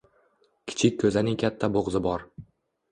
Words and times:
Kichik 0.71 0.97
koʻzaning 1.05 1.39
katta 1.45 1.71
boʻgʻzi 1.79 2.05
bor 2.09 2.29